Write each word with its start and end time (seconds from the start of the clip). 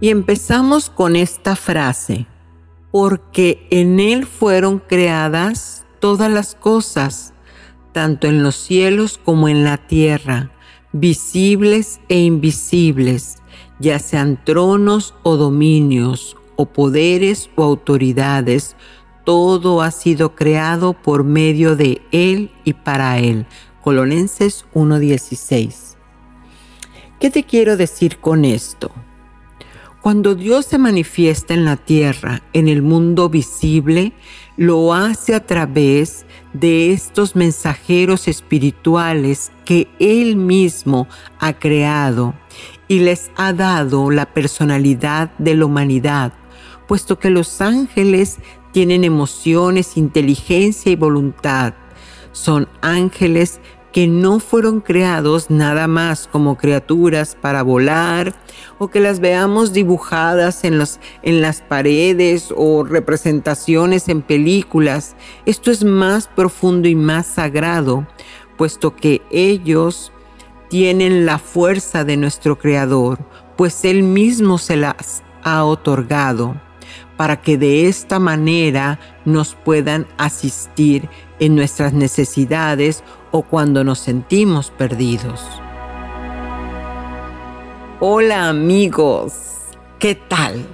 Y 0.00 0.10
empezamos 0.10 0.90
con 0.90 1.16
esta 1.16 1.56
frase, 1.56 2.26
porque 2.90 3.66
en 3.70 4.00
Él 4.00 4.26
fueron 4.26 4.78
creadas 4.78 5.84
todas 6.00 6.30
las 6.30 6.54
cosas 6.54 7.34
tanto 7.98 8.28
en 8.28 8.44
los 8.44 8.54
cielos 8.54 9.18
como 9.18 9.48
en 9.48 9.64
la 9.64 9.76
tierra, 9.76 10.52
visibles 10.92 12.00
e 12.08 12.20
invisibles, 12.20 13.42
ya 13.80 13.98
sean 13.98 14.38
tronos 14.44 15.14
o 15.24 15.36
dominios, 15.36 16.36
o 16.54 16.66
poderes 16.66 17.50
o 17.56 17.64
autoridades, 17.64 18.76
todo 19.24 19.82
ha 19.82 19.90
sido 19.90 20.36
creado 20.36 20.92
por 20.92 21.24
medio 21.24 21.74
de 21.74 22.00
Él 22.12 22.52
y 22.62 22.72
para 22.72 23.18
Él. 23.18 23.46
Colonenses 23.82 24.64
1.16. 24.74 25.96
¿Qué 27.18 27.30
te 27.30 27.42
quiero 27.42 27.76
decir 27.76 28.18
con 28.18 28.44
esto? 28.44 28.92
Cuando 30.08 30.34
Dios 30.34 30.64
se 30.64 30.78
manifiesta 30.78 31.52
en 31.52 31.66
la 31.66 31.76
tierra, 31.76 32.42
en 32.54 32.66
el 32.66 32.80
mundo 32.80 33.28
visible, 33.28 34.14
lo 34.56 34.94
hace 34.94 35.34
a 35.34 35.44
través 35.44 36.24
de 36.54 36.92
estos 36.92 37.36
mensajeros 37.36 38.26
espirituales 38.26 39.52
que 39.66 39.86
Él 39.98 40.36
mismo 40.36 41.08
ha 41.40 41.58
creado 41.58 42.32
y 42.88 43.00
les 43.00 43.30
ha 43.36 43.52
dado 43.52 44.10
la 44.10 44.32
personalidad 44.32 45.30
de 45.36 45.54
la 45.54 45.66
humanidad, 45.66 46.32
puesto 46.86 47.18
que 47.18 47.28
los 47.28 47.60
ángeles 47.60 48.38
tienen 48.72 49.04
emociones, 49.04 49.98
inteligencia 49.98 50.90
y 50.90 50.96
voluntad. 50.96 51.74
Son 52.32 52.66
ángeles 52.80 53.60
que 53.92 54.06
no 54.06 54.38
fueron 54.38 54.80
creados 54.80 55.50
nada 55.50 55.86
más 55.88 56.28
como 56.30 56.56
criaturas 56.56 57.36
para 57.40 57.62
volar 57.62 58.34
o 58.78 58.88
que 58.88 59.00
las 59.00 59.20
veamos 59.20 59.72
dibujadas 59.72 60.64
en, 60.64 60.78
los, 60.78 61.00
en 61.22 61.40
las 61.40 61.62
paredes 61.62 62.52
o 62.54 62.84
representaciones 62.84 64.08
en 64.08 64.22
películas. 64.22 65.16
Esto 65.46 65.70
es 65.70 65.84
más 65.84 66.28
profundo 66.28 66.88
y 66.88 66.94
más 66.94 67.26
sagrado, 67.26 68.06
puesto 68.56 68.94
que 68.94 69.22
ellos 69.30 70.12
tienen 70.68 71.24
la 71.24 71.38
fuerza 71.38 72.04
de 72.04 72.16
nuestro 72.16 72.58
Creador, 72.58 73.18
pues 73.56 73.84
Él 73.84 74.02
mismo 74.02 74.58
se 74.58 74.76
las 74.76 75.22
ha 75.42 75.64
otorgado 75.64 76.60
para 77.16 77.40
que 77.40 77.58
de 77.58 77.88
esta 77.88 78.20
manera 78.20 79.00
nos 79.24 79.54
puedan 79.54 80.06
asistir 80.18 81.08
en 81.40 81.56
nuestras 81.56 81.92
necesidades 81.92 83.02
o 83.30 83.42
cuando 83.42 83.84
nos 83.84 83.98
sentimos 83.98 84.70
perdidos. 84.70 85.44
Hola 88.00 88.48
amigos, 88.48 89.32
¿qué 89.98 90.14
tal? 90.14 90.66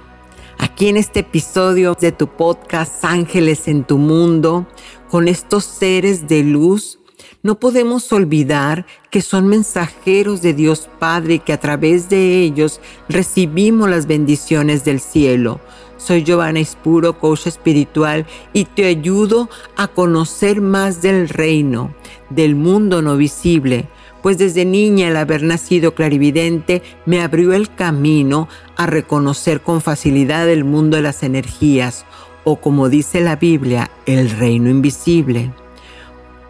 Aquí 0.57 0.87
en 0.87 0.97
este 0.97 1.21
episodio 1.21 1.95
de 1.99 2.11
tu 2.11 2.27
podcast 2.27 3.03
Ángeles 3.03 3.67
en 3.67 3.83
tu 3.83 3.97
Mundo, 3.97 4.67
con 5.09 5.27
estos 5.27 5.65
seres 5.65 6.27
de 6.27 6.43
luz, 6.43 6.99
no 7.43 7.59
podemos 7.59 8.11
olvidar 8.11 8.85
que 9.11 9.21
son 9.21 9.47
mensajeros 9.47 10.41
de 10.41 10.53
Dios 10.53 10.89
Padre 10.99 11.35
y 11.35 11.39
que 11.39 11.53
a 11.53 11.59
través 11.59 12.09
de 12.09 12.41
ellos 12.41 12.79
recibimos 13.07 13.89
las 13.89 14.07
bendiciones 14.07 14.83
del 14.83 14.99
cielo. 14.99 15.59
Soy 15.97 16.23
Giovanna 16.23 16.59
Ispuro, 16.59 17.17
coach 17.17 17.47
espiritual, 17.47 18.25
y 18.53 18.65
te 18.65 18.85
ayudo 18.85 19.49
a 19.77 19.87
conocer 19.87 20.61
más 20.61 21.01
del 21.01 21.29
reino, 21.29 21.93
del 22.29 22.55
mundo 22.55 23.01
no 23.01 23.17
visible, 23.17 23.87
pues 24.21 24.37
desde 24.37 24.65
niña 24.65 25.07
el 25.07 25.17
haber 25.17 25.43
nacido 25.43 25.93
clarividente 25.93 26.81
me 27.05 27.21
abrió 27.21 27.53
el 27.53 27.73
camino 27.73 28.49
a 28.75 28.87
reconocer 28.87 29.61
con 29.61 29.81
facilidad 29.81 30.49
el 30.49 30.63
mundo 30.63 30.97
de 30.97 31.03
las 31.03 31.23
energías, 31.23 32.05
o 32.43 32.57
como 32.57 32.89
dice 32.89 33.21
la 33.21 33.35
Biblia, 33.35 33.91
el 34.05 34.29
reino 34.31 34.69
invisible. 34.69 35.51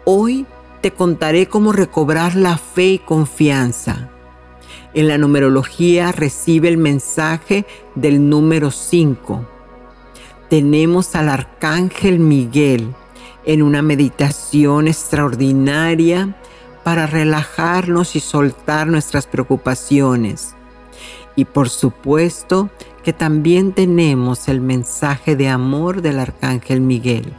Hoy 0.04 0.46
te 0.80 0.92
contaré 0.92 1.46
cómo 1.46 1.72
recobrar 1.72 2.34
la 2.34 2.58
fe 2.58 2.86
y 2.86 2.98
confianza. 2.98 4.10
En 4.96 5.08
la 5.08 5.18
numerología 5.18 6.10
recibe 6.10 6.68
el 6.68 6.78
mensaje 6.78 7.66
del 7.96 8.30
número 8.30 8.70
5. 8.70 9.46
Tenemos 10.48 11.14
al 11.14 11.28
arcángel 11.28 12.18
Miguel 12.18 12.94
en 13.44 13.60
una 13.60 13.82
meditación 13.82 14.88
extraordinaria 14.88 16.34
para 16.82 17.06
relajarnos 17.06 18.16
y 18.16 18.20
soltar 18.20 18.86
nuestras 18.86 19.26
preocupaciones. 19.26 20.54
Y 21.34 21.44
por 21.44 21.68
supuesto 21.68 22.70
que 23.04 23.12
también 23.12 23.72
tenemos 23.72 24.48
el 24.48 24.62
mensaje 24.62 25.36
de 25.36 25.50
amor 25.50 26.00
del 26.00 26.20
arcángel 26.20 26.80
Miguel. 26.80 27.34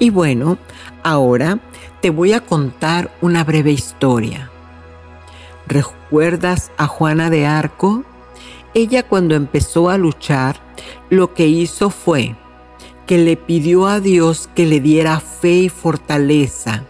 Y 0.00 0.10
bueno, 0.10 0.58
ahora 1.04 1.60
te 2.02 2.10
voy 2.10 2.32
a 2.32 2.40
contar 2.40 3.16
una 3.20 3.44
breve 3.44 3.70
historia. 3.70 4.50
¿Recuerdas 5.66 6.70
a 6.76 6.86
Juana 6.86 7.30
de 7.30 7.46
Arco? 7.46 8.04
Ella 8.74 9.02
cuando 9.02 9.34
empezó 9.34 9.90
a 9.90 9.98
luchar, 9.98 10.60
lo 11.10 11.34
que 11.34 11.46
hizo 11.46 11.90
fue 11.90 12.36
que 13.06 13.18
le 13.18 13.36
pidió 13.36 13.86
a 13.86 14.00
Dios 14.00 14.48
que 14.54 14.66
le 14.66 14.80
diera 14.80 15.20
fe 15.20 15.52
y 15.52 15.68
fortaleza. 15.68 16.84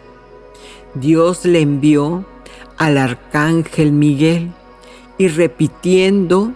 Dios 0.95 1.45
le 1.45 1.61
envió 1.61 2.25
al 2.79 2.99
arcángel 2.99 3.93
Miguel 3.93 4.51
y 5.19 5.29
repitiendo 5.29 6.53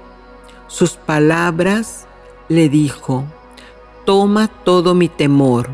sus 0.67 0.93
palabras 0.93 2.07
le 2.49 2.69
dijo, 2.69 3.25
toma 4.05 4.49
todo 4.49 4.95
mi 4.95 5.09
temor 5.09 5.69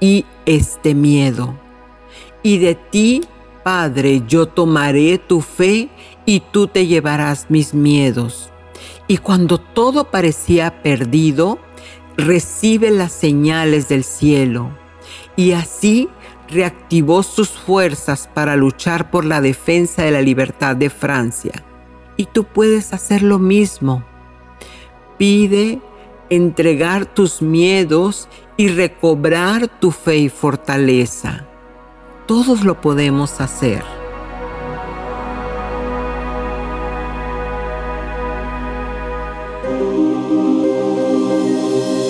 y 0.00 0.24
este 0.46 0.94
miedo, 0.94 1.54
y 2.42 2.58
de 2.58 2.74
ti, 2.74 3.22
Padre, 3.66 4.22
yo 4.28 4.46
tomaré 4.46 5.18
tu 5.18 5.40
fe 5.40 5.88
y 6.24 6.38
tú 6.38 6.68
te 6.68 6.86
llevarás 6.86 7.46
mis 7.48 7.74
miedos. 7.74 8.52
Y 9.08 9.16
cuando 9.16 9.58
todo 9.58 10.04
parecía 10.08 10.84
perdido, 10.84 11.58
recibe 12.16 12.92
las 12.92 13.10
señales 13.10 13.88
del 13.88 14.04
cielo 14.04 14.70
y 15.34 15.50
así 15.50 16.08
reactivó 16.48 17.24
sus 17.24 17.48
fuerzas 17.48 18.30
para 18.32 18.54
luchar 18.54 19.10
por 19.10 19.24
la 19.24 19.40
defensa 19.40 20.04
de 20.04 20.12
la 20.12 20.22
libertad 20.22 20.76
de 20.76 20.88
Francia. 20.88 21.64
Y 22.16 22.26
tú 22.26 22.44
puedes 22.44 22.92
hacer 22.92 23.24
lo 23.24 23.40
mismo. 23.40 24.04
Pide 25.18 25.80
entregar 26.30 27.04
tus 27.04 27.42
miedos 27.42 28.28
y 28.56 28.68
recobrar 28.68 29.66
tu 29.66 29.90
fe 29.90 30.18
y 30.18 30.28
fortaleza 30.28 31.45
todos 32.26 32.64
lo 32.64 32.80
podemos 32.80 33.40
hacer. 33.40 33.82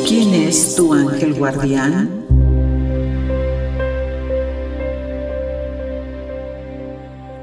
¿Quién 0.08 0.34
es 0.34 0.74
tu 0.76 0.94
ángel 0.94 1.34
guardián? 1.34 2.24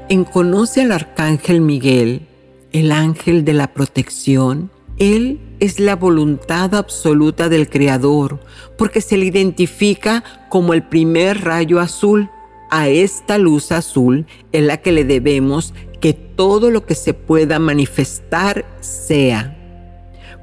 En 0.08 0.24
Conoce 0.24 0.82
al 0.82 0.92
Arcángel 0.92 1.60
Miguel, 1.60 2.26
el 2.72 2.92
ángel 2.92 3.44
de 3.44 3.52
la 3.52 3.68
protección, 3.72 4.70
él 4.98 5.40
es 5.60 5.80
la 5.80 5.96
voluntad 5.96 6.74
absoluta 6.74 7.48
del 7.48 7.68
Creador, 7.68 8.40
porque 8.76 9.00
se 9.00 9.16
le 9.16 9.26
identifica 9.26 10.22
como 10.48 10.74
el 10.74 10.82
primer 10.82 11.42
rayo 11.42 11.80
azul 11.80 12.30
a 12.76 12.88
esta 12.88 13.38
luz 13.38 13.70
azul 13.70 14.26
es 14.50 14.64
la 14.64 14.78
que 14.78 14.90
le 14.90 15.04
debemos 15.04 15.74
que 16.00 16.12
todo 16.12 16.72
lo 16.72 16.84
que 16.84 16.96
se 16.96 17.14
pueda 17.14 17.60
manifestar 17.60 18.64
sea, 18.80 19.56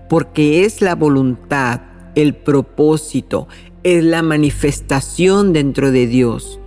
porque 0.08 0.64
es 0.64 0.80
la 0.80 0.96
voluntad, 0.96 1.82
el 2.16 2.34
propósito, 2.34 3.50
es 3.84 4.02
la 4.06 4.22
manifestación 4.22 5.52
dentro 5.52 5.92
de 5.92 6.08
Dios. 6.08 6.62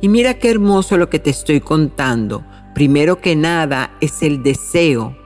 Y 0.00 0.08
mira 0.08 0.40
qué 0.40 0.50
hermoso 0.50 0.96
lo 0.96 1.08
que 1.10 1.20
te 1.20 1.30
estoy 1.30 1.60
contando. 1.60 2.44
Primero 2.74 3.20
que 3.20 3.36
nada 3.36 3.96
es 4.00 4.20
el 4.20 4.42
deseo 4.42 5.16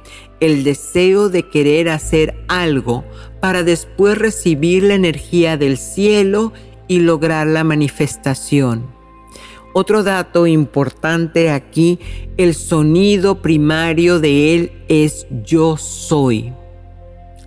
el 0.40 0.64
deseo 0.64 1.30
de 1.30 1.48
querer 1.48 1.88
hacer 1.88 2.36
algo 2.46 3.04
para 3.40 3.64
después 3.64 4.18
recibir 4.18 4.82
la 4.82 4.94
energía 4.94 5.56
del 5.56 5.78
cielo 5.78 6.52
y 6.88 7.00
lograr 7.00 7.46
la 7.46 7.64
manifestación. 7.64 8.97
Otro 9.80 10.02
dato 10.02 10.48
importante 10.48 11.50
aquí, 11.50 12.00
el 12.36 12.56
sonido 12.56 13.40
primario 13.42 14.18
de 14.18 14.56
él 14.56 14.72
es 14.88 15.24
yo 15.44 15.76
soy. 15.76 16.52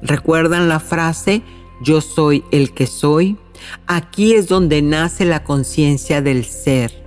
¿Recuerdan 0.02 0.70
la 0.70 0.80
frase 0.80 1.42
yo 1.84 2.00
soy 2.00 2.46
el 2.54 2.74
que 2.74 2.88
soy? 2.88 3.36
Aquí 3.86 4.32
es 4.32 4.48
donde 4.48 4.82
nace 4.82 5.26
la 5.26 5.44
conciencia 5.44 6.22
del 6.22 6.46
ser. 6.46 7.04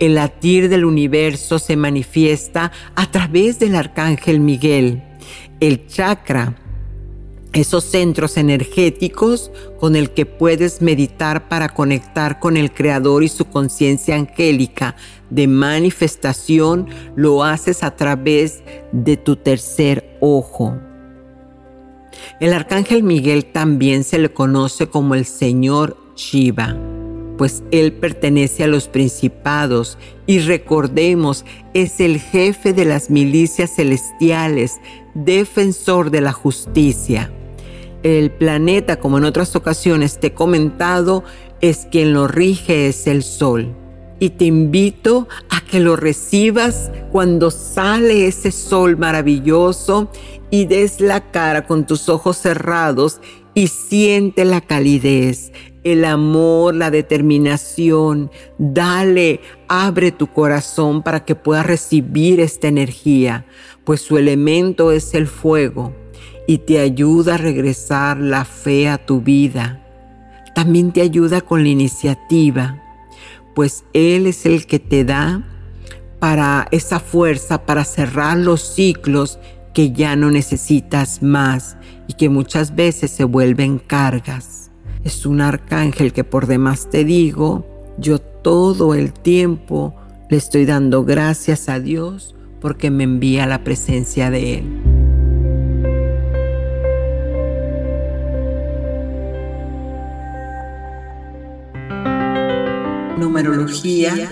El 0.00 0.16
latir 0.16 0.68
del 0.68 0.86
universo 0.86 1.60
se 1.60 1.76
manifiesta 1.76 2.72
a 2.96 3.08
través 3.12 3.60
del 3.60 3.76
arcángel 3.76 4.40
Miguel. 4.40 5.04
El 5.60 5.86
chakra, 5.86 6.56
esos 7.52 7.84
centros 7.84 8.36
energéticos 8.36 9.50
con 9.78 9.96
el 9.96 10.10
que 10.10 10.26
puedes 10.26 10.80
meditar 10.80 11.48
para 11.48 11.68
conectar 11.68 12.38
con 12.40 12.56
el 12.56 12.72
Creador 12.72 13.22
y 13.22 13.28
su 13.28 13.44
conciencia 13.46 14.16
angélica 14.16 14.96
de 15.30 15.46
manifestación, 15.46 16.88
lo 17.14 17.44
haces 17.44 17.82
a 17.82 17.96
través 17.96 18.62
de 18.92 19.16
tu 19.16 19.36
tercer 19.36 20.16
ojo. 20.20 20.78
El 22.40 22.52
arcángel 22.52 23.02
Miguel 23.02 23.46
también 23.46 24.04
se 24.04 24.18
le 24.18 24.32
conoce 24.32 24.86
como 24.86 25.14
el 25.14 25.24
Señor 25.24 25.96
Shiva 26.16 26.76
pues 27.42 27.64
Él 27.72 27.92
pertenece 27.94 28.62
a 28.62 28.68
los 28.68 28.86
principados 28.86 29.98
y 30.26 30.38
recordemos, 30.38 31.44
es 31.74 31.98
el 31.98 32.20
jefe 32.20 32.72
de 32.72 32.84
las 32.84 33.10
milicias 33.10 33.74
celestiales, 33.74 34.80
defensor 35.14 36.10
de 36.12 36.20
la 36.20 36.32
justicia. 36.32 37.32
El 38.02 38.32
planeta, 38.32 38.98
como 38.98 39.18
en 39.18 39.24
otras 39.24 39.54
ocasiones 39.54 40.18
te 40.18 40.28
he 40.28 40.34
comentado, 40.34 41.22
es 41.60 41.86
quien 41.90 42.12
lo 42.12 42.26
rige, 42.26 42.88
es 42.88 43.06
el 43.06 43.22
sol. 43.22 43.76
Y 44.18 44.30
te 44.30 44.44
invito 44.44 45.28
a 45.50 45.60
que 45.60 45.78
lo 45.78 45.94
recibas 45.94 46.90
cuando 47.12 47.52
sale 47.52 48.26
ese 48.26 48.50
sol 48.50 48.96
maravilloso 48.96 50.10
y 50.50 50.64
des 50.64 51.00
la 51.00 51.30
cara 51.30 51.64
con 51.64 51.86
tus 51.86 52.08
ojos 52.08 52.38
cerrados 52.38 53.20
y 53.54 53.68
siente 53.68 54.44
la 54.44 54.60
calidez, 54.60 55.52
el 55.84 56.04
amor, 56.04 56.74
la 56.74 56.90
determinación. 56.90 58.32
Dale, 58.58 59.40
abre 59.68 60.10
tu 60.10 60.26
corazón 60.26 61.02
para 61.02 61.24
que 61.24 61.36
puedas 61.36 61.66
recibir 61.66 62.40
esta 62.40 62.66
energía, 62.66 63.46
pues 63.84 64.00
su 64.00 64.18
elemento 64.18 64.90
es 64.90 65.14
el 65.14 65.28
fuego 65.28 66.01
y 66.46 66.58
te 66.58 66.80
ayuda 66.80 67.34
a 67.34 67.38
regresar 67.38 68.18
la 68.18 68.44
fe 68.44 68.88
a 68.88 68.98
tu 68.98 69.20
vida. 69.20 69.80
También 70.54 70.92
te 70.92 71.00
ayuda 71.00 71.40
con 71.40 71.62
la 71.62 71.68
iniciativa, 71.68 72.82
pues 73.54 73.84
Él 73.92 74.26
es 74.26 74.44
el 74.46 74.66
que 74.66 74.78
te 74.78 75.04
da 75.04 75.42
para 76.18 76.68
esa 76.70 77.00
fuerza 77.00 77.66
para 77.66 77.84
cerrar 77.84 78.38
los 78.38 78.60
ciclos 78.60 79.38
que 79.74 79.92
ya 79.92 80.16
no 80.16 80.30
necesitas 80.30 81.22
más 81.22 81.76
y 82.06 82.12
que 82.14 82.28
muchas 82.28 82.74
veces 82.74 83.10
se 83.10 83.24
vuelven 83.24 83.78
cargas 83.78 84.62
es 85.04 85.26
un 85.26 85.40
arcángel 85.40 86.12
que 86.12 86.24
por 86.24 86.46
demás 86.46 86.88
te 86.90 87.04
digo, 87.04 87.66
yo 87.98 88.18
todo 88.18 88.94
el 88.94 89.12
tiempo 89.12 89.94
le 90.30 90.36
estoy 90.36 90.64
dando 90.64 91.04
gracias 91.04 91.68
a 91.68 91.80
Dios 91.80 92.34
porque 92.60 92.90
me 92.90 93.04
envía 93.04 93.46
la 93.46 93.64
presencia 93.64 94.30
de 94.30 94.58
Él. 94.58 94.91
Numerología. 103.22 104.28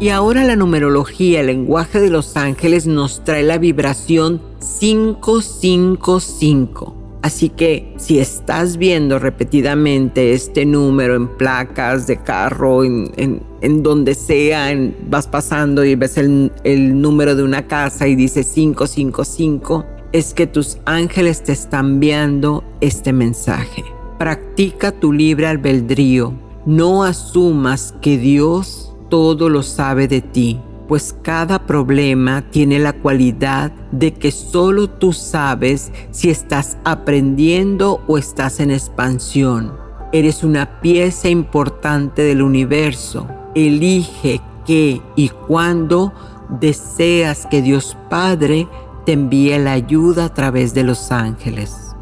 Y 0.00 0.10
ahora 0.10 0.44
la 0.44 0.54
numerología, 0.54 1.40
el 1.40 1.46
lenguaje 1.46 1.98
de 1.98 2.10
los 2.10 2.36
ángeles, 2.36 2.86
nos 2.86 3.24
trae 3.24 3.42
la 3.42 3.56
vibración 3.56 4.42
555 4.80 7.04
Así 7.24 7.48
que 7.48 7.94
si 7.96 8.18
estás 8.18 8.76
viendo 8.76 9.18
repetidamente 9.18 10.34
este 10.34 10.66
número 10.66 11.16
en 11.16 11.26
placas 11.26 12.06
de 12.06 12.18
carro, 12.18 12.84
en, 12.84 13.82
donde 13.82 14.14
sea, 14.14 14.70
vas 15.08 15.26
pasando 15.26 15.86
y 15.86 15.94
ves 15.94 16.18
el, 16.18 16.52
el 16.64 17.00
número 17.00 17.34
de 17.34 17.42
una 17.42 17.66
casa 17.66 18.06
y 18.06 18.14
dice 18.14 18.44
555, 18.44 19.86
es 20.12 20.34
que 20.34 20.46
tus 20.46 20.76
ángeles 20.84 21.42
te 21.42 21.52
están 21.52 21.94
enviando 21.94 22.62
este 22.82 23.14
mensaje. 23.14 23.84
Practica 24.18 24.92
tu 24.92 25.10
libre 25.10 25.46
albedrío. 25.46 26.43
No 26.66 27.04
asumas 27.04 27.94
que 28.00 28.18
Dios 28.18 28.94
todo 29.08 29.48
lo 29.48 29.62
sabe 29.62 30.08
de 30.08 30.20
ti 30.20 30.60
pues 30.88 31.14
cada 31.22 31.66
problema 31.66 32.44
tiene 32.50 32.78
la 32.78 32.92
cualidad 32.92 33.72
de 33.90 34.14
que 34.14 34.30
solo 34.30 34.88
tú 34.88 35.12
sabes 35.12 35.92
si 36.10 36.30
estás 36.30 36.76
aprendiendo 36.84 38.02
o 38.06 38.18
estás 38.18 38.60
en 38.60 38.70
expansión. 38.70 39.72
Eres 40.12 40.44
una 40.44 40.80
pieza 40.80 41.28
importante 41.28 42.22
del 42.22 42.42
universo. 42.42 43.26
Elige 43.54 44.40
qué 44.66 45.00
y 45.16 45.28
cuándo 45.28 46.12
deseas 46.60 47.46
que 47.46 47.62
Dios 47.62 47.96
Padre 48.10 48.68
te 49.06 49.12
envíe 49.12 49.58
la 49.58 49.72
ayuda 49.72 50.26
a 50.26 50.34
través 50.34 50.74
de 50.74 50.84
los 50.84 51.10
ángeles. 51.10 51.94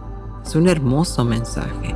Es 0.44 0.56
un 0.56 0.68
hermoso 0.68 1.24
mensaje. 1.24 1.94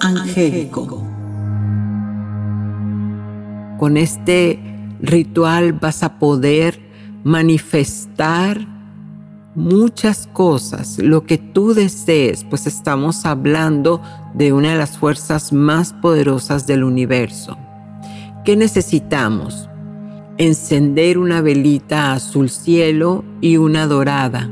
Angélico. 0.00 1.02
Con 3.78 3.96
este 3.96 4.58
ritual 5.00 5.74
vas 5.74 6.02
a 6.02 6.18
poder 6.18 6.80
manifestar 7.24 8.66
muchas 9.54 10.28
cosas, 10.32 10.98
lo 10.98 11.24
que 11.24 11.38
tú 11.38 11.74
desees, 11.74 12.44
pues 12.44 12.66
estamos 12.66 13.24
hablando 13.24 14.02
de 14.34 14.52
una 14.52 14.72
de 14.72 14.78
las 14.78 14.98
fuerzas 14.98 15.52
más 15.52 15.92
poderosas 15.94 16.66
del 16.66 16.84
universo. 16.84 17.56
¿Qué 18.44 18.56
necesitamos? 18.56 19.68
Encender 20.38 21.18
una 21.18 21.40
velita 21.40 22.12
azul 22.12 22.50
cielo 22.50 23.24
y 23.40 23.56
una 23.56 23.86
dorada 23.86 24.50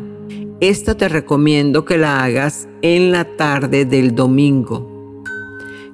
esta 0.61 0.97
te 0.97 1.09
recomiendo 1.09 1.85
que 1.85 1.99
la 1.99 2.23
hagas 2.23 2.69
en 2.83 3.11
la 3.11 3.37
tarde 3.37 3.85
del 3.85 4.15
domingo, 4.15 5.23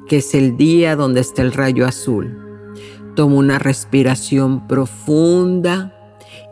que 0.07 0.19
es 0.19 0.35
el 0.35 0.57
día 0.57 0.97
donde 0.97 1.21
está 1.21 1.43
el 1.43 1.53
rayo 1.53 1.87
azul. 1.87 2.37
Toma 3.17 3.37
una 3.37 3.59
respiración 3.59 4.69
profunda 4.69 5.95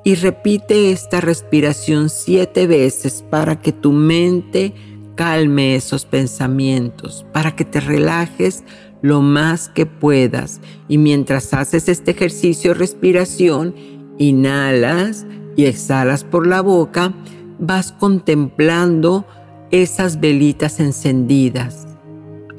y 0.04 0.14
repite 0.14 0.90
esta 0.90 1.20
respiración 1.20 2.08
siete 2.08 2.66
veces 2.66 3.24
para 3.28 3.60
que 3.60 3.72
tu 3.72 3.92
mente 3.92 4.74
calme 5.14 5.74
esos 5.74 6.06
pensamientos, 6.06 7.26
para 7.32 7.54
que 7.54 7.64
te 7.64 7.80
relajes 7.80 8.64
lo 9.02 9.20
más 9.20 9.68
que 9.68 9.84
puedas. 9.84 10.60
Y 10.88 10.96
mientras 10.98 11.52
haces 11.52 11.88
este 11.88 12.12
ejercicio 12.12 12.72
de 12.72 12.78
respiración, 12.78 13.74
inhalas 14.18 15.26
y 15.56 15.66
exhalas 15.66 16.24
por 16.24 16.46
la 16.46 16.62
boca 16.62 17.12
vas 17.58 17.92
contemplando 17.92 19.24
esas 19.70 20.20
velitas 20.20 20.80
encendidas. 20.80 21.86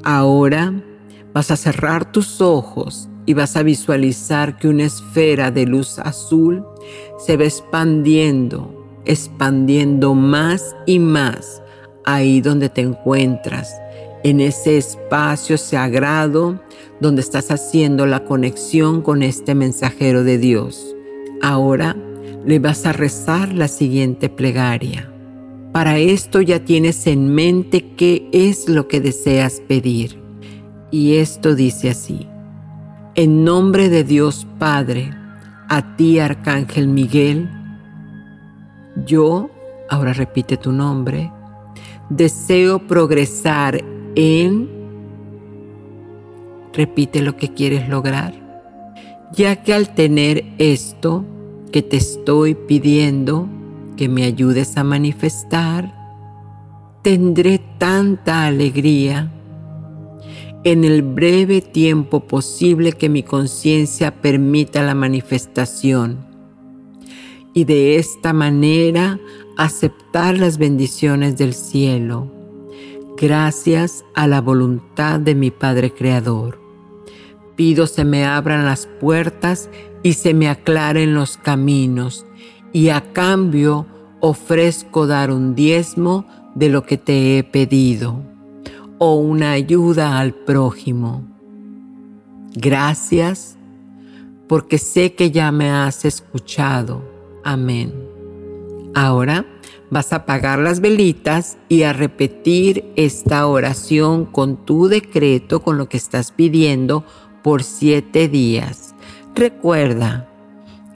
Ahora 0.04 0.72
vas 1.32 1.50
a 1.50 1.56
cerrar 1.56 2.10
tus 2.10 2.40
ojos 2.40 3.08
y 3.26 3.34
vas 3.34 3.56
a 3.56 3.62
visualizar 3.62 4.58
que 4.58 4.68
una 4.68 4.84
esfera 4.84 5.50
de 5.50 5.66
luz 5.66 5.98
azul 5.98 6.64
se 7.18 7.36
va 7.36 7.44
expandiendo, 7.44 9.02
expandiendo 9.04 10.14
más 10.14 10.74
y 10.86 10.98
más 10.98 11.62
ahí 12.04 12.40
donde 12.40 12.68
te 12.68 12.80
encuentras, 12.80 13.74
en 14.22 14.40
ese 14.40 14.78
espacio 14.78 15.56
sagrado 15.58 16.60
donde 17.00 17.22
estás 17.22 17.50
haciendo 17.50 18.06
la 18.06 18.24
conexión 18.24 19.02
con 19.02 19.22
este 19.22 19.54
mensajero 19.54 20.24
de 20.24 20.38
Dios. 20.38 20.94
Ahora 21.42 21.96
le 22.44 22.58
vas 22.58 22.86
a 22.86 22.92
rezar 22.92 23.52
la 23.52 23.68
siguiente 23.68 24.28
plegaria. 24.28 25.10
Para 25.72 25.98
esto 25.98 26.40
ya 26.40 26.64
tienes 26.64 27.06
en 27.06 27.32
mente 27.32 27.92
qué 27.94 28.28
es 28.32 28.68
lo 28.68 28.88
que 28.88 29.00
deseas 29.00 29.60
pedir. 29.60 30.18
Y 30.90 31.16
esto 31.16 31.54
dice 31.54 31.90
así. 31.90 32.26
En 33.14 33.44
nombre 33.44 33.88
de 33.88 34.02
Dios 34.02 34.46
Padre, 34.58 35.10
a 35.68 35.96
ti 35.96 36.18
Arcángel 36.18 36.88
Miguel, 36.88 37.48
yo, 39.06 39.50
ahora 39.88 40.12
repite 40.12 40.56
tu 40.56 40.72
nombre, 40.72 41.30
deseo 42.08 42.80
progresar 42.86 43.80
en, 44.16 44.68
repite 46.72 47.22
lo 47.22 47.36
que 47.36 47.54
quieres 47.54 47.88
lograr, 47.88 48.34
ya 49.32 49.62
que 49.62 49.72
al 49.72 49.94
tener 49.94 50.44
esto 50.58 51.24
que 51.72 51.82
te 51.82 51.96
estoy 51.96 52.54
pidiendo, 52.54 53.48
que 53.96 54.08
me 54.08 54.24
ayudes 54.24 54.76
a 54.76 54.84
manifestar, 54.84 55.94
tendré 57.02 57.58
tanta 57.78 58.46
alegría 58.46 59.30
en 60.64 60.84
el 60.84 61.02
breve 61.02 61.60
tiempo 61.62 62.20
posible 62.20 62.92
que 62.92 63.08
mi 63.08 63.22
conciencia 63.22 64.20
permita 64.20 64.82
la 64.82 64.94
manifestación 64.94 66.30
y 67.54 67.64
de 67.64 67.96
esta 67.96 68.32
manera 68.32 69.18
aceptar 69.56 70.38
las 70.38 70.58
bendiciones 70.58 71.36
del 71.36 71.54
cielo, 71.54 72.30
gracias 73.16 74.04
a 74.14 74.26
la 74.26 74.40
voluntad 74.40 75.20
de 75.20 75.34
mi 75.34 75.50
Padre 75.50 75.92
Creador. 75.92 76.59
Pido 77.60 77.86
se 77.86 78.06
me 78.06 78.24
abran 78.24 78.64
las 78.64 78.86
puertas 78.86 79.68
y 80.02 80.14
se 80.14 80.32
me 80.32 80.48
aclaren 80.48 81.12
los 81.12 81.36
caminos, 81.36 82.24
y 82.72 82.88
a 82.88 83.12
cambio 83.12 83.84
ofrezco 84.20 85.06
dar 85.06 85.30
un 85.30 85.54
diezmo 85.54 86.24
de 86.54 86.70
lo 86.70 86.84
que 86.84 86.96
te 86.96 87.36
he 87.36 87.44
pedido 87.44 88.22
o 88.96 89.16
una 89.16 89.52
ayuda 89.52 90.18
al 90.18 90.32
prójimo. 90.32 91.22
Gracias 92.54 93.58
porque 94.48 94.78
sé 94.78 95.12
que 95.12 95.30
ya 95.30 95.52
me 95.52 95.68
has 95.68 96.06
escuchado. 96.06 97.04
Amén. 97.44 97.92
Ahora 98.94 99.44
vas 99.90 100.14
a 100.14 100.16
apagar 100.16 100.60
las 100.60 100.80
velitas 100.80 101.58
y 101.68 101.82
a 101.82 101.92
repetir 101.92 102.90
esta 102.96 103.46
oración 103.46 104.24
con 104.24 104.64
tu 104.64 104.88
decreto, 104.88 105.60
con 105.60 105.76
lo 105.76 105.90
que 105.90 105.98
estás 105.98 106.32
pidiendo 106.32 107.04
por 107.42 107.62
siete 107.62 108.28
días. 108.28 108.94
Recuerda, 109.34 110.28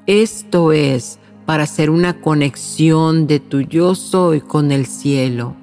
esto 0.07 0.73
es 0.73 1.19
para 1.47 1.65
hacer 1.65 1.91
una 1.91 2.21
conexión 2.21 3.27
de 3.27 3.41
tu 3.41 3.61
yo 3.61 3.95
soy 3.95 4.41
con 4.41 4.73
el 4.73 4.87
cielo 4.87 5.57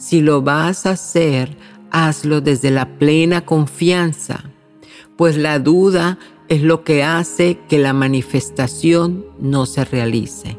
si 0.00 0.22
lo 0.22 0.40
vas 0.40 0.86
a 0.86 0.92
hacer, 0.92 1.56
hazlo 1.90 2.40
desde 2.40 2.70
la 2.70 2.98
plena 2.98 3.44
confianza, 3.44 4.44
pues 5.16 5.36
la 5.36 5.58
duda 5.58 6.18
es 6.48 6.62
lo 6.62 6.84
que 6.84 7.04
hace 7.04 7.58
que 7.68 7.78
la 7.78 7.92
manifestación 7.92 9.26
no 9.38 9.66
se 9.66 9.84
realice. 9.84 10.56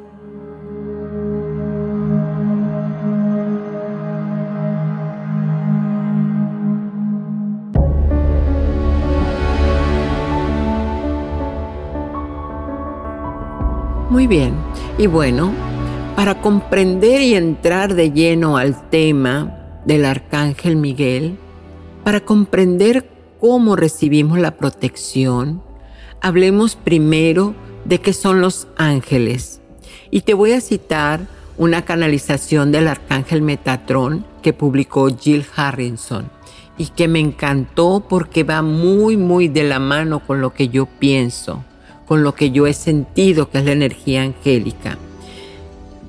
Muy 14.11 14.27
bien, 14.27 14.53
y 14.97 15.07
bueno, 15.07 15.53
para 16.17 16.41
comprender 16.41 17.21
y 17.21 17.35
entrar 17.35 17.95
de 17.95 18.11
lleno 18.11 18.57
al 18.57 18.89
tema 18.89 19.79
del 19.85 20.03
Arcángel 20.03 20.75
Miguel, 20.75 21.37
para 22.03 22.19
comprender 22.19 23.09
cómo 23.39 23.77
recibimos 23.77 24.37
la 24.37 24.57
protección, 24.57 25.63
hablemos 26.19 26.75
primero 26.75 27.55
de 27.85 28.01
qué 28.01 28.11
son 28.11 28.41
los 28.41 28.67
ángeles. 28.75 29.61
Y 30.09 30.23
te 30.23 30.33
voy 30.33 30.51
a 30.51 30.59
citar 30.59 31.21
una 31.57 31.85
canalización 31.85 32.73
del 32.73 32.89
Arcángel 32.89 33.41
Metatrón 33.41 34.25
que 34.41 34.51
publicó 34.51 35.07
Jill 35.07 35.45
Harrison 35.55 36.29
y 36.77 36.87
que 36.87 37.07
me 37.07 37.21
encantó 37.21 38.05
porque 38.09 38.43
va 38.43 38.61
muy, 38.61 39.15
muy 39.15 39.47
de 39.47 39.63
la 39.63 39.79
mano 39.79 40.19
con 40.19 40.41
lo 40.41 40.53
que 40.53 40.67
yo 40.67 40.85
pienso, 40.85 41.63
con 42.11 42.25
lo 42.25 42.35
que 42.35 42.51
yo 42.51 42.67
he 42.67 42.73
sentido 42.73 43.49
que 43.49 43.59
es 43.59 43.63
la 43.63 43.71
energía 43.71 44.23
angélica. 44.23 44.97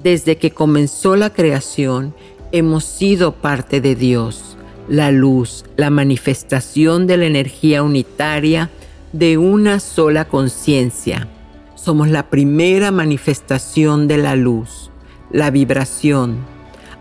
Desde 0.03 0.37
que 0.37 0.51
comenzó 0.51 1.15
la 1.15 1.31
creación, 1.31 2.13
hemos 2.51 2.83
sido 2.83 3.35
parte 3.35 3.81
de 3.81 3.95
Dios, 3.95 4.57
la 4.89 5.13
luz, 5.13 5.65
la 5.77 5.91
manifestación 5.91 7.07
de 7.07 7.19
la 7.19 7.27
energía 7.27 7.85
unitaria 7.85 8.69
de 9.13 9.39
una 9.39 9.79
sola 9.79 10.25
conciencia. 10.25 11.29
Somos 11.77 12.09
la 12.09 12.31
primera 12.31 12.91
manifestación 12.91 14.09
de 14.09 14.19
la 14.19 14.35
luz, 14.35 14.91
la 15.31 15.53
vibración, 15.53 16.39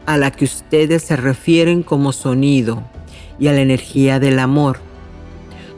a 0.06 0.20
la 0.20 0.30
que 0.30 0.46
ustedes 0.46 1.02
se 1.02 1.16
refieren 1.16 1.82
como 1.82 2.12
sonido 2.12 2.84
y 3.40 3.48
a 3.48 3.54
la 3.54 3.62
energía 3.62 4.20
del 4.20 4.38
amor. 4.38 4.78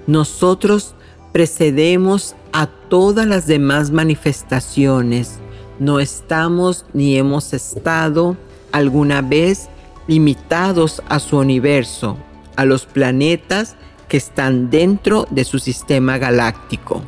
Nosotros 0.08 0.94
precedemos 1.32 2.36
a 2.54 2.68
todas 2.68 3.28
las 3.28 3.48
demás 3.48 3.92
manifestaciones 3.92 5.40
no 5.80 6.00
estamos 6.00 6.86
ni 6.94 7.18
hemos 7.18 7.52
estado 7.54 8.38
alguna 8.72 9.22
vez 9.22 9.70
limitados 10.08 11.02
a 11.10 11.20
su 11.20 11.38
universo, 11.38 12.18
a 12.56 12.66
los 12.66 12.86
planetas 12.86 13.76
que 14.08 14.18
están 14.18 14.70
dentro 14.70 15.28
de 15.32 15.44
su 15.44 15.58
sistema 15.60 16.18
galáctico. 16.20 17.02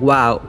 ¡Wow! 0.00 0.40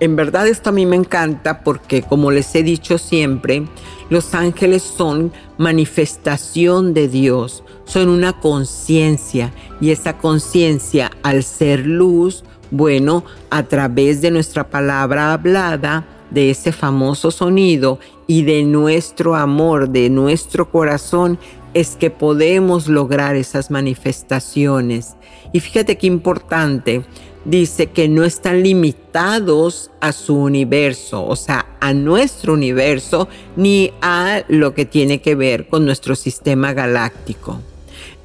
En 0.00 0.14
verdad 0.14 0.46
esto 0.46 0.70
a 0.70 0.72
mí 0.72 0.86
me 0.86 0.94
encanta 0.94 1.64
porque 1.64 2.02
como 2.02 2.30
les 2.30 2.54
he 2.54 2.62
dicho 2.62 2.98
siempre, 2.98 3.64
los 4.10 4.32
ángeles 4.34 4.82
son 4.82 5.32
manifestación 5.58 6.94
de 6.94 7.08
Dios, 7.08 7.64
son 7.84 8.08
una 8.08 8.38
conciencia 8.38 9.52
y 9.80 9.90
esa 9.90 10.18
conciencia 10.18 11.10
al 11.24 11.42
ser 11.42 11.84
luz, 11.84 12.44
bueno, 12.70 13.24
a 13.50 13.62
través 13.64 14.20
de 14.20 14.30
nuestra 14.30 14.68
palabra 14.68 15.32
hablada, 15.32 16.06
de 16.30 16.50
ese 16.50 16.72
famoso 16.72 17.30
sonido 17.30 17.98
y 18.26 18.42
de 18.42 18.62
nuestro 18.62 19.34
amor, 19.34 19.88
de 19.88 20.10
nuestro 20.10 20.70
corazón, 20.70 21.38
es 21.74 21.96
que 21.96 22.10
podemos 22.10 22.88
lograr 22.88 23.36
esas 23.36 23.70
manifestaciones. 23.70 25.16
Y 25.52 25.60
fíjate 25.60 25.96
qué 25.96 26.06
importante, 26.06 27.02
dice 27.44 27.86
que 27.86 28.08
no 28.08 28.24
están 28.24 28.62
limitados 28.62 29.90
a 30.00 30.12
su 30.12 30.36
universo, 30.36 31.24
o 31.24 31.36
sea, 31.36 31.66
a 31.80 31.94
nuestro 31.94 32.52
universo, 32.52 33.28
ni 33.56 33.92
a 34.02 34.42
lo 34.48 34.74
que 34.74 34.84
tiene 34.84 35.20
que 35.22 35.34
ver 35.34 35.68
con 35.68 35.84
nuestro 35.86 36.14
sistema 36.14 36.74
galáctico. 36.74 37.60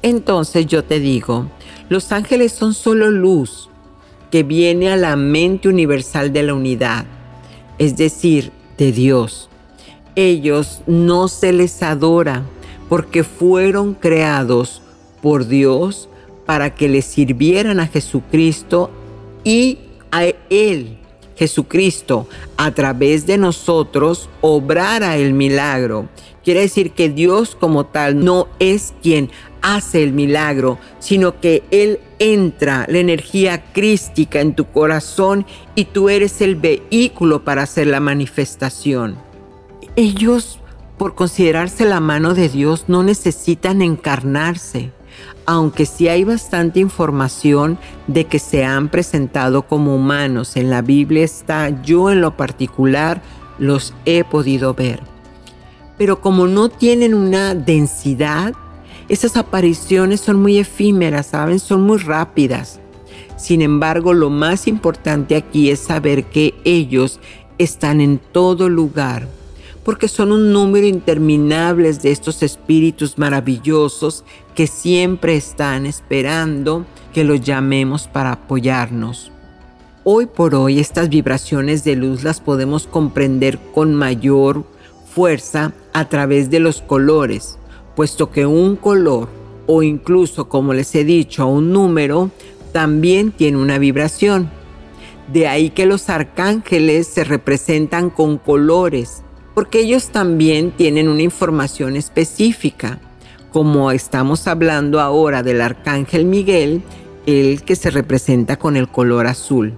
Entonces 0.02 0.66
yo 0.66 0.84
te 0.84 1.00
digo, 1.00 1.50
los 1.88 2.12
ángeles 2.12 2.52
son 2.52 2.74
solo 2.74 3.10
luz 3.10 3.70
que 4.34 4.42
viene 4.42 4.90
a 4.90 4.96
la 4.96 5.14
mente 5.14 5.68
universal 5.68 6.32
de 6.32 6.42
la 6.42 6.54
unidad 6.54 7.04
es 7.78 7.96
decir, 7.96 8.50
de 8.76 8.90
Dios. 8.90 9.48
Ellos 10.16 10.80
no 10.88 11.28
se 11.28 11.52
les 11.52 11.80
adora 11.84 12.42
porque 12.88 13.22
fueron 13.22 13.94
creados 13.94 14.82
por 15.22 15.46
Dios 15.46 16.08
para 16.46 16.74
que 16.74 16.88
le 16.88 17.00
sirvieran 17.00 17.78
a 17.78 17.86
Jesucristo 17.86 18.90
y 19.44 19.78
a 20.10 20.24
Él, 20.50 20.98
Jesucristo, 21.36 22.26
a 22.56 22.72
través 22.72 23.26
de 23.26 23.38
nosotros, 23.38 24.28
obrara 24.40 25.16
el 25.16 25.32
milagro. 25.32 26.08
Quiere 26.42 26.62
decir 26.62 26.90
que 26.90 27.08
Dios 27.08 27.54
como 27.54 27.86
tal 27.86 28.24
no 28.24 28.48
es 28.58 28.94
quien 29.00 29.30
hace 29.64 30.04
el 30.04 30.12
milagro, 30.12 30.78
sino 30.98 31.40
que 31.40 31.62
Él 31.70 31.98
entra 32.18 32.84
la 32.86 32.98
energía 32.98 33.64
crística 33.72 34.40
en 34.40 34.54
tu 34.54 34.66
corazón 34.66 35.46
y 35.74 35.86
tú 35.86 36.10
eres 36.10 36.42
el 36.42 36.54
vehículo 36.54 37.44
para 37.44 37.62
hacer 37.62 37.86
la 37.86 37.98
manifestación. 37.98 39.16
Ellos, 39.96 40.60
por 40.98 41.14
considerarse 41.14 41.86
la 41.86 42.00
mano 42.00 42.34
de 42.34 42.50
Dios, 42.50 42.84
no 42.88 43.02
necesitan 43.02 43.80
encarnarse, 43.80 44.92
aunque 45.46 45.86
sí 45.86 46.08
hay 46.08 46.24
bastante 46.24 46.80
información 46.80 47.78
de 48.06 48.26
que 48.26 48.38
se 48.38 48.64
han 48.64 48.90
presentado 48.90 49.62
como 49.62 49.96
humanos. 49.96 50.56
En 50.56 50.68
la 50.68 50.82
Biblia 50.82 51.24
está, 51.24 51.82
yo 51.82 52.10
en 52.10 52.20
lo 52.20 52.36
particular 52.36 53.22
los 53.58 53.94
he 54.04 54.24
podido 54.24 54.74
ver 54.74 55.14
pero 55.96 56.20
como 56.20 56.46
no 56.46 56.68
tienen 56.68 57.14
una 57.14 57.54
densidad, 57.54 58.54
esas 59.08 59.36
apariciones 59.36 60.20
son 60.20 60.40
muy 60.40 60.58
efímeras, 60.58 61.26
¿saben? 61.26 61.58
Son 61.58 61.82
muy 61.82 61.98
rápidas. 61.98 62.80
Sin 63.36 63.62
embargo, 63.62 64.14
lo 64.14 64.30
más 64.30 64.66
importante 64.66 65.36
aquí 65.36 65.70
es 65.70 65.80
saber 65.80 66.24
que 66.24 66.54
ellos 66.64 67.20
están 67.58 68.00
en 68.00 68.18
todo 68.18 68.68
lugar, 68.68 69.28
porque 69.84 70.08
son 70.08 70.32
un 70.32 70.52
número 70.52 70.86
interminable 70.86 71.92
de 71.92 72.10
estos 72.10 72.42
espíritus 72.42 73.18
maravillosos 73.18 74.24
que 74.54 74.66
siempre 74.66 75.36
están 75.36 75.86
esperando 75.86 76.86
que 77.12 77.24
los 77.24 77.40
llamemos 77.40 78.08
para 78.08 78.32
apoyarnos. 78.32 79.30
Hoy 80.04 80.26
por 80.26 80.54
hoy 80.54 80.80
estas 80.80 81.08
vibraciones 81.08 81.84
de 81.84 81.96
luz 81.96 82.24
las 82.24 82.40
podemos 82.40 82.86
comprender 82.86 83.58
con 83.74 83.94
mayor 83.94 84.64
fuerza 85.14 85.72
a 85.92 86.08
través 86.08 86.50
de 86.50 86.60
los 86.60 86.82
colores, 86.82 87.58
puesto 87.94 88.30
que 88.30 88.46
un 88.46 88.76
color 88.76 89.28
o 89.66 89.82
incluso 89.82 90.48
como 90.48 90.74
les 90.74 90.94
he 90.94 91.04
dicho 91.04 91.46
un 91.46 91.72
número 91.72 92.30
también 92.72 93.30
tiene 93.30 93.58
una 93.58 93.78
vibración. 93.78 94.50
De 95.32 95.48
ahí 95.48 95.70
que 95.70 95.86
los 95.86 96.10
arcángeles 96.10 97.06
se 97.06 97.24
representan 97.24 98.10
con 98.10 98.36
colores, 98.36 99.22
porque 99.54 99.80
ellos 99.80 100.08
también 100.08 100.72
tienen 100.72 101.08
una 101.08 101.22
información 101.22 101.96
específica. 101.96 102.98
Como 103.52 103.92
estamos 103.92 104.48
hablando 104.48 105.00
ahora 105.00 105.42
del 105.42 105.60
arcángel 105.60 106.24
Miguel, 106.24 106.82
el 107.26 107.62
que 107.62 107.76
se 107.76 107.90
representa 107.90 108.58
con 108.58 108.76
el 108.76 108.88
color 108.88 109.28
azul. 109.28 109.74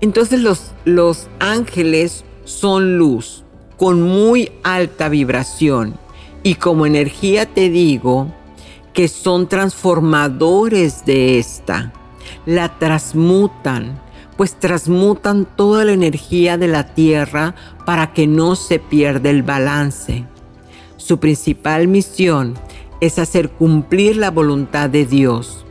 Entonces 0.00 0.40
los, 0.40 0.72
los 0.84 1.28
ángeles 1.40 2.24
son 2.44 2.98
luz 2.98 3.44
con 3.76 4.02
muy 4.02 4.52
alta 4.62 5.08
vibración 5.08 5.94
y 6.42 6.54
como 6.56 6.86
energía 6.86 7.46
te 7.46 7.70
digo 7.70 8.28
que 8.92 9.08
son 9.08 9.48
transformadores 9.48 11.04
de 11.04 11.38
esta, 11.38 11.92
la 12.46 12.78
transmutan, 12.78 14.00
pues 14.36 14.58
transmutan 14.58 15.46
toda 15.56 15.84
la 15.84 15.92
energía 15.92 16.58
de 16.58 16.68
la 16.68 16.94
tierra 16.94 17.54
para 17.86 18.12
que 18.12 18.26
no 18.26 18.56
se 18.56 18.78
pierda 18.78 19.30
el 19.30 19.42
balance. 19.42 20.24
Su 20.96 21.18
principal 21.18 21.88
misión 21.88 22.54
es 23.00 23.18
hacer 23.18 23.50
cumplir 23.50 24.16
la 24.16 24.30
voluntad 24.30 24.90
de 24.90 25.06
Dios 25.06 25.62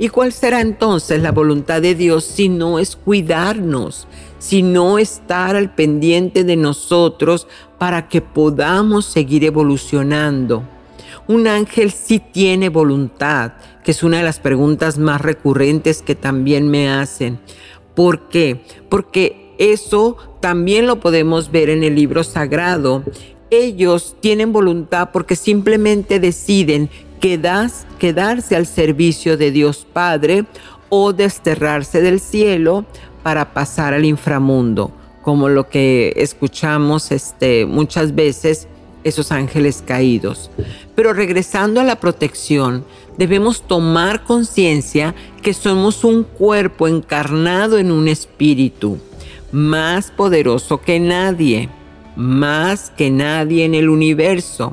¿Y 0.00 0.08
cuál 0.08 0.32
será 0.32 0.62
entonces 0.62 1.20
la 1.20 1.30
voluntad 1.30 1.82
de 1.82 1.94
Dios 1.94 2.24
si 2.24 2.48
no 2.48 2.78
es 2.78 2.96
cuidarnos, 2.96 4.08
si 4.38 4.62
no 4.62 4.98
estar 4.98 5.56
al 5.56 5.74
pendiente 5.74 6.42
de 6.42 6.56
nosotros 6.56 7.46
para 7.80 8.08
que 8.08 8.20
podamos 8.20 9.06
seguir 9.06 9.42
evolucionando? 9.42 10.64
Un 11.26 11.46
ángel 11.46 11.92
sí 11.92 12.18
tiene 12.18 12.68
voluntad, 12.68 13.54
que 13.82 13.92
es 13.92 14.02
una 14.02 14.18
de 14.18 14.22
las 14.22 14.38
preguntas 14.38 14.98
más 14.98 15.22
recurrentes 15.22 16.02
que 16.02 16.14
también 16.14 16.68
me 16.68 16.90
hacen. 16.90 17.40
¿Por 17.94 18.28
qué? 18.28 18.60
Porque 18.90 19.54
eso 19.56 20.18
también 20.40 20.86
lo 20.86 21.00
podemos 21.00 21.50
ver 21.50 21.70
en 21.70 21.82
el 21.82 21.94
libro 21.94 22.22
sagrado. 22.22 23.02
Ellos 23.48 24.14
tienen 24.20 24.52
voluntad 24.52 25.08
porque 25.10 25.34
simplemente 25.34 26.20
deciden 26.20 26.90
quedarse 27.18 28.56
al 28.56 28.66
servicio 28.66 29.38
de 29.38 29.52
Dios 29.52 29.86
Padre 29.90 30.44
o 30.90 31.14
desterrarse 31.14 32.02
del 32.02 32.20
cielo 32.20 32.84
para 33.22 33.54
pasar 33.54 33.94
al 33.94 34.04
inframundo, 34.04 34.92
como 35.30 35.48
lo 35.48 35.68
que 35.68 36.12
escuchamos 36.16 37.12
este, 37.12 37.64
muchas 37.64 38.16
veces 38.16 38.66
esos 39.04 39.30
ángeles 39.30 39.80
caídos. 39.86 40.50
Pero 40.96 41.12
regresando 41.12 41.80
a 41.80 41.84
la 41.84 42.00
protección, 42.00 42.84
debemos 43.16 43.62
tomar 43.62 44.24
conciencia 44.24 45.14
que 45.40 45.54
somos 45.54 46.02
un 46.02 46.24
cuerpo 46.24 46.88
encarnado 46.88 47.78
en 47.78 47.92
un 47.92 48.08
espíritu, 48.08 48.98
más 49.52 50.10
poderoso 50.10 50.80
que 50.80 50.98
nadie, 50.98 51.68
más 52.16 52.90
que 52.90 53.08
nadie 53.12 53.64
en 53.64 53.76
el 53.76 53.88
universo 53.88 54.72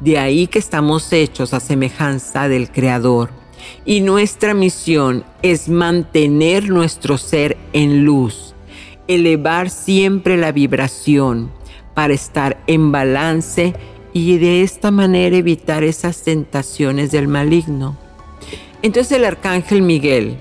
de 0.00 0.18
ahí 0.18 0.48
que 0.48 0.58
estamos 0.58 1.12
hechos 1.12 1.54
a 1.54 1.60
semejanza 1.60 2.48
del 2.48 2.72
Creador. 2.72 3.30
Y 3.84 4.00
nuestra 4.00 4.52
misión 4.52 5.22
es 5.42 5.68
mantener 5.68 6.70
nuestro 6.70 7.18
ser 7.18 7.56
en 7.72 8.04
luz, 8.04 8.55
elevar 9.08 9.70
siempre 9.70 10.36
la 10.36 10.52
vibración 10.52 11.50
para 11.94 12.14
estar 12.14 12.58
en 12.66 12.92
balance 12.92 13.74
y 14.12 14.38
de 14.38 14.62
esta 14.62 14.90
manera 14.90 15.36
evitar 15.36 15.84
esas 15.84 16.22
tentaciones 16.22 17.10
del 17.10 17.28
maligno. 17.28 17.96
Entonces 18.82 19.12
el 19.12 19.24
arcángel 19.24 19.82
Miguel, 19.82 20.36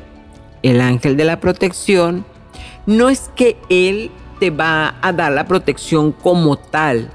el 0.64 0.82
ángel 0.82 1.18
de 1.18 1.26
la 1.26 1.40
protección, 1.40 2.26
no 2.86 3.10
es 3.10 3.30
que 3.36 3.58
él 3.70 4.12
te 4.40 4.52
va 4.52 4.96
a 5.02 5.14
dar 5.14 5.32
la 5.32 5.46
protección 5.46 6.12
como 6.12 6.58
tal, 6.58 7.10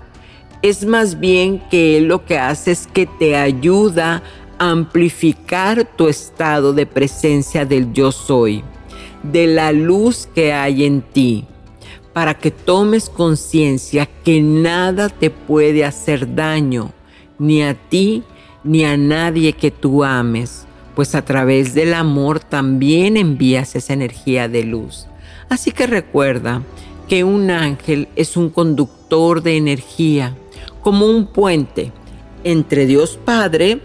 es 0.62 0.84
más 0.84 1.18
bien 1.18 1.62
que 1.70 2.00
lo 2.00 2.24
que 2.24 2.38
hace 2.38 2.72
es 2.72 2.86
que 2.86 3.06
te 3.06 3.36
ayuda 3.36 4.22
a 4.58 4.70
amplificar 4.70 5.84
tu 5.96 6.08
estado 6.08 6.72
de 6.72 6.86
presencia 6.86 7.64
del 7.64 7.92
yo 7.92 8.12
soy, 8.12 8.62
de 9.22 9.46
la 9.46 9.72
luz 9.72 10.28
que 10.35 10.52
hay 10.52 10.85
en 10.85 11.02
ti, 11.02 11.44
para 12.12 12.35
que 12.35 12.50
tomes 12.50 13.09
conciencia 13.09 14.09
que 14.24 14.40
nada 14.40 15.09
te 15.09 15.30
puede 15.30 15.85
hacer 15.85 16.35
daño, 16.35 16.92
ni 17.38 17.62
a 17.62 17.74
ti 17.74 18.22
ni 18.64 18.85
a 18.85 18.96
nadie 18.96 19.52
que 19.52 19.70
tú 19.70 20.04
ames, 20.04 20.66
pues 20.94 21.14
a 21.14 21.24
través 21.24 21.74
del 21.74 21.94
amor 21.94 22.40
también 22.40 23.16
envías 23.16 23.74
esa 23.76 23.92
energía 23.92 24.48
de 24.48 24.64
luz. 24.64 25.06
Así 25.48 25.72
que 25.72 25.87
recuerda 25.87 26.62
que 27.09 27.24
un 27.24 27.50
ángel 27.50 28.09
es 28.16 28.37
un 28.37 28.50
conductor 28.50 29.42
de 29.42 29.56
energía 29.56 30.37
como 30.83 31.06
un 31.06 31.26
puente 31.26 31.92
entre 32.44 32.87
Dios 32.87 33.18
Padre 33.22 33.80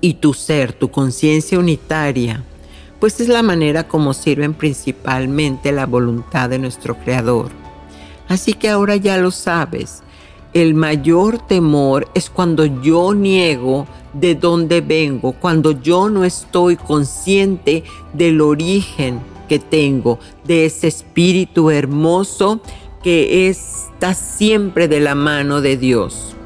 y 0.00 0.14
tu 0.14 0.32
ser, 0.32 0.72
tu 0.72 0.90
conciencia 0.90 1.58
unitaria, 1.58 2.44
pues 3.00 3.20
es 3.20 3.28
la 3.28 3.42
manera 3.42 3.88
como 3.88 4.12
sirven 4.12 4.54
principalmente 4.54 5.72
la 5.72 5.86
voluntad 5.86 6.50
de 6.50 6.58
nuestro 6.58 6.96
Creador. 6.98 7.50
Así 8.28 8.52
que 8.52 8.68
ahora 8.68 8.96
ya 8.96 9.16
lo 9.16 9.30
sabes, 9.30 10.02
el 10.52 10.74
mayor 10.74 11.38
temor 11.38 12.08
es 12.14 12.28
cuando 12.28 12.64
yo 12.66 13.14
niego 13.14 13.86
de 14.12 14.34
dónde 14.34 14.80
vengo, 14.80 15.32
cuando 15.32 15.80
yo 15.80 16.08
no 16.10 16.24
estoy 16.24 16.76
consciente 16.76 17.84
del 18.12 18.40
origen 18.40 19.20
que 19.48 19.58
tengo, 19.58 20.18
de 20.44 20.66
ese 20.66 20.88
espíritu 20.88 21.70
hermoso 21.70 22.60
que 23.02 23.48
está 23.48 24.14
siempre 24.14 24.88
de 24.88 25.00
la 25.00 25.14
mano 25.14 25.60
de 25.60 25.76
Dios. 25.76 26.36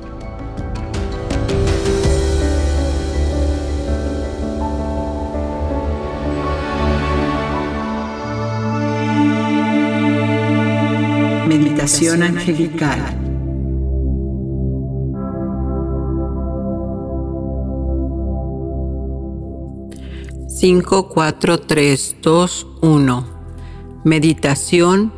Meditación 11.85 12.23
angelical. 12.23 12.99
Cinco, 20.49 21.11
cuatro, 21.11 21.61
tres, 21.61 22.17
dos, 22.23 22.67
uno. 22.81 23.27
Meditación 24.03 25.13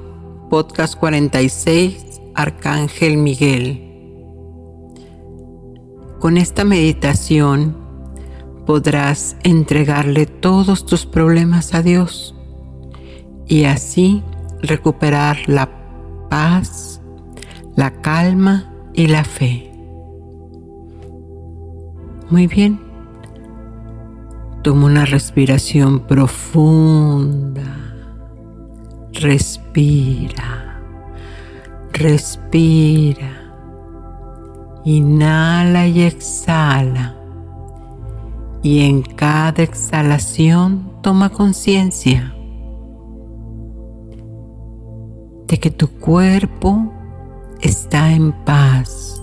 Podcast 0.51 0.97
46, 0.99 2.21
Arcángel 2.35 3.17
Miguel. 3.17 4.25
Con 6.19 6.37
esta 6.37 6.65
meditación 6.65 7.77
podrás 8.67 9.37
entregarle 9.45 10.27
todos 10.27 10.85
tus 10.85 11.07
problemas 11.07 11.75
a 11.75 11.83
Dios 11.83 12.35
y 13.47 13.67
así 13.67 14.25
recuperar 14.63 15.39
la 15.47 15.86
paz, 16.29 17.01
la 17.75 17.91
calma 17.91 18.73
y 18.95 19.07
la 19.07 19.25
fe. 19.25 19.73
Muy 22.31 22.47
bien. 22.47 22.81
Toma 24.63 24.87
una 24.87 25.05
respiración 25.05 26.01
profunda 26.01 27.87
Respira, 29.21 30.79
respira. 31.93 33.33
Inhala 34.85 35.87
y 35.87 36.03
exhala. 36.03 37.17
Y 38.63 38.81
en 38.81 39.01
cada 39.01 39.63
exhalación 39.63 40.93
toma 41.01 41.31
conciencia 41.31 42.36
de 45.49 45.59
que 45.59 45.71
tu 45.71 45.89
cuerpo 45.89 46.93
está 47.61 48.13
en 48.13 48.33
paz, 48.33 49.23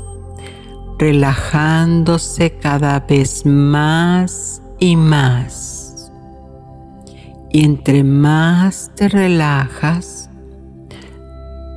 relajándose 0.97 2.51
cada 2.57 2.99
vez 3.01 3.45
más 3.45 4.61
y 4.79 4.95
más. 4.95 6.11
Y 7.51 7.65
entre 7.65 8.03
más 8.03 8.91
te 8.95 9.09
relajas, 9.09 10.29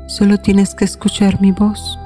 solo 0.07 0.39
tienes 0.39 0.75
que 0.75 0.85
escuchar 0.85 1.41
mi 1.41 1.53
voz. 1.53 1.99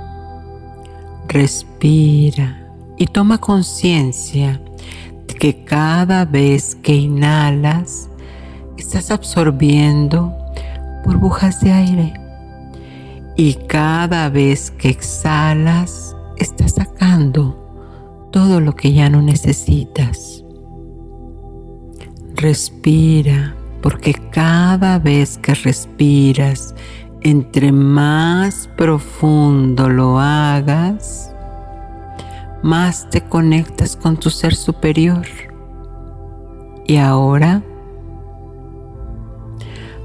Respira 1.29 2.66
y 2.96 3.07
toma 3.07 3.38
conciencia 3.38 4.61
de 5.29 5.35
que 5.35 5.64
cada 5.64 6.24
vez 6.24 6.74
que 6.74 6.96
inhalas, 6.96 8.09
estás 8.76 9.11
absorbiendo 9.11 10.35
burbujas 11.05 11.61
de 11.61 11.72
aire 11.72 12.14
y 13.37 13.55
cada 13.55 14.29
vez 14.29 14.71
que 14.71 14.90
exhalas, 14.90 16.16
estás 16.37 16.73
sacando 16.73 18.29
todo 18.33 18.61
lo 18.61 18.75
que 18.75 18.93
ya 18.93 19.11
no 19.11 19.23
necesitas. 19.23 20.45
Respira, 22.35 23.55
porque 23.83 24.14
cada 24.31 24.99
vez 24.99 25.38
que 25.38 25.55
respiras, 25.55 26.75
entre 27.23 27.73
más 27.73 28.69
profundo 28.77 29.88
lo 29.88 30.19
hagas, 30.19 31.35
más 32.62 33.09
te 33.11 33.23
conectas 33.23 33.97
con 33.97 34.16
tu 34.16 34.31
ser 34.31 34.55
superior. 34.55 35.27
Y 36.87 36.97
ahora 36.97 37.62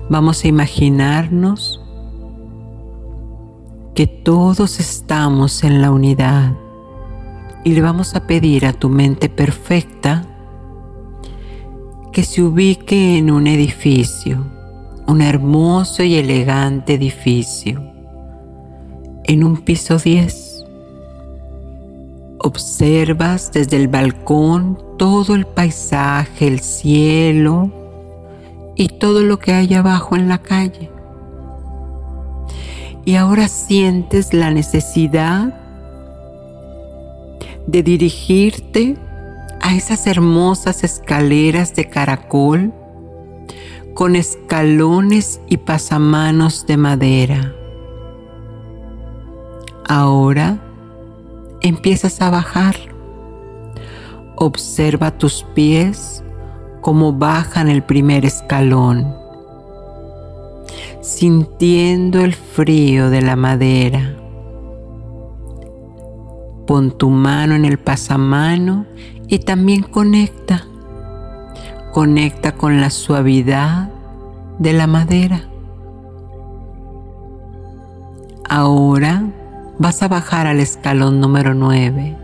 vamos 0.09 0.43
a 0.43 0.47
imaginarnos 0.47 1.84
que 3.95 4.07
todos 4.07 4.81
estamos 4.81 5.63
en 5.63 5.81
la 5.81 5.89
unidad 5.89 6.51
y 7.63 7.71
le 7.71 7.81
vamos 7.81 8.13
a 8.13 8.27
pedir 8.27 8.65
a 8.65 8.73
tu 8.73 8.89
mente 8.89 9.29
perfecta 9.29 10.25
que 12.11 12.23
se 12.23 12.43
ubique 12.43 13.17
en 13.17 13.31
un 13.31 13.47
edificio, 13.47 14.45
un 15.07 15.21
hermoso 15.21 16.03
y 16.03 16.15
elegante 16.15 16.95
edificio, 16.95 17.81
en 19.23 19.45
un 19.45 19.61
piso 19.61 19.97
10. 19.97 20.65
Observas 22.39 23.53
desde 23.53 23.77
el 23.77 23.87
balcón 23.87 24.77
todo 24.97 25.35
el 25.35 25.47
paisaje, 25.47 26.47
el 26.47 26.59
cielo 26.59 27.71
y 28.75 28.89
todo 28.89 29.21
lo 29.21 29.39
que 29.39 29.53
hay 29.53 29.73
abajo 29.73 30.17
en 30.17 30.27
la 30.27 30.39
calle 30.39 30.94
y 33.05 33.15
ahora 33.15 33.47
sientes 33.47 34.33
la 34.33 34.49
necesidad 34.49 35.53
de 37.67 37.83
dirigirte 37.83 38.97
a 39.61 39.75
esas 39.75 40.07
hermosas 40.07 40.83
escaleras 40.83 41.75
de 41.75 41.87
caracol 41.87 42.73
con 43.93 44.15
escalones 44.15 45.39
y 45.47 45.57
pasamanos 45.57 46.65
de 46.65 46.77
madera. 46.77 47.55
Ahora 49.87 50.57
empiezas 51.61 52.21
a 52.21 52.31
bajar. 52.31 52.75
Observa 54.35 55.17
tus 55.17 55.45
pies 55.53 56.23
como 56.81 57.13
bajan 57.13 57.69
el 57.69 57.83
primer 57.83 58.25
escalón 58.25 59.24
sintiendo 61.05 62.21
el 62.21 62.33
frío 62.33 63.11
de 63.11 63.21
la 63.21 63.35
madera. 63.35 64.15
Pon 66.65 66.97
tu 66.97 67.11
mano 67.11 67.53
en 67.53 67.63
el 67.63 67.77
pasamano 67.77 68.87
y 69.27 69.37
también 69.37 69.83
conecta. 69.83 70.65
Conecta 71.93 72.53
con 72.53 72.81
la 72.81 72.89
suavidad 72.89 73.91
de 74.57 74.73
la 74.73 74.87
madera. 74.87 75.43
Ahora 78.49 79.25
vas 79.77 80.01
a 80.01 80.07
bajar 80.07 80.47
al 80.47 80.59
escalón 80.59 81.19
número 81.19 81.53
9 81.53 82.17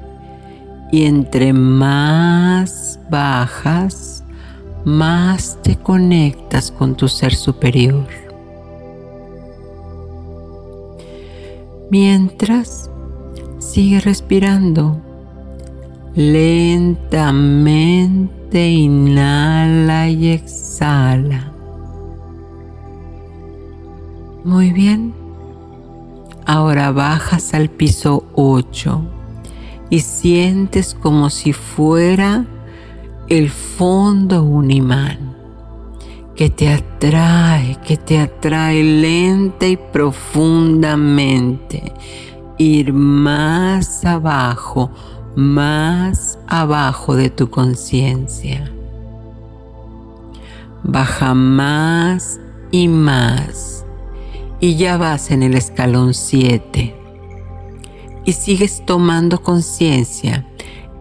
y 0.91 1.03
entre 1.05 1.53
más 1.53 2.99
bajas, 3.11 4.23
más 4.85 5.59
te 5.61 5.75
conectas 5.75 6.71
con 6.71 6.95
tu 6.95 7.07
ser 7.07 7.35
superior. 7.35 8.30
Mientras 11.91 12.89
sigue 13.59 13.99
respirando. 13.99 14.99
Lentamente 16.15 17.69
inhala 18.69 20.09
y 20.09 20.29
exhala. 20.29 21.51
Muy 24.43 24.71
bien. 24.71 25.13
Ahora 26.45 26.91
bajas 26.91 27.53
al 27.53 27.69
piso 27.69 28.23
8 28.33 29.03
y 29.91 29.99
sientes 29.99 30.95
como 30.95 31.29
si 31.29 31.53
fuera 31.53 32.45
el 33.29 33.51
fondo 33.51 34.43
un 34.43 34.71
imán 34.71 35.30
que 36.41 36.49
te 36.49 36.69
atrae, 36.69 37.77
que 37.85 37.97
te 37.97 38.17
atrae 38.17 38.81
lenta 38.81 39.67
y 39.67 39.77
profundamente. 39.77 41.93
Ir 42.57 42.93
más 42.93 44.03
abajo, 44.03 44.89
más 45.35 46.39
abajo 46.47 47.15
de 47.15 47.29
tu 47.29 47.51
conciencia. 47.51 48.71
Baja 50.81 51.35
más 51.35 52.39
y 52.71 52.87
más. 52.87 53.85
Y 54.59 54.77
ya 54.77 54.97
vas 54.97 55.29
en 55.29 55.43
el 55.43 55.53
escalón 55.53 56.15
7. 56.15 56.95
Y 58.25 58.33
sigues 58.33 58.83
tomando 58.87 59.43
conciencia. 59.43 60.47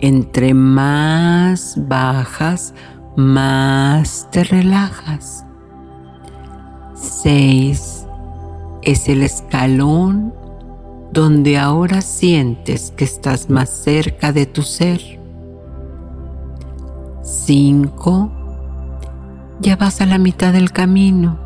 Entre 0.01 0.53
más 0.53 1.77
bajas, 1.89 2.75
más 3.17 4.29
te 4.31 4.45
relajas. 4.45 5.45
6 6.95 8.07
es 8.83 9.09
el 9.09 9.23
escalón 9.23 10.35
donde 11.13 11.59
ahora 11.59 12.01
sientes 12.03 12.93
que 12.97 13.05
estás 13.05 13.51
más 13.51 13.69
cerca 13.69 14.33
de 14.33 14.47
tu 14.47 14.63
ser. 14.63 15.21
5 17.23 18.31
ya 19.61 19.77
vas 19.77 20.01
a 20.01 20.07
la 20.07 20.19
mitad 20.19 20.53
del 20.53 20.73
camino 20.73 21.39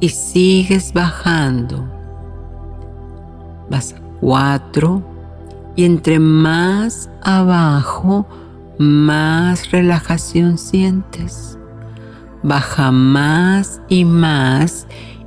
y 0.00 0.08
sigues 0.08 0.92
bajando. 0.92 1.86
Vas 3.68 3.92
a 3.92 4.00
4 4.20 5.02
y 5.76 5.84
entre 5.84 6.18
más 6.18 7.10
abajo 7.22 8.26
más 8.80 9.72
relajación 9.72 10.56
sientes. 10.56 11.58
Baja 12.42 12.90
más 12.90 13.82
y 13.90 14.06
más 14.06 14.86